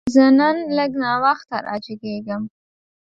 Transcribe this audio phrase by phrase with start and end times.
[0.15, 2.43] زه نن لږ ناوخته راجیګیږم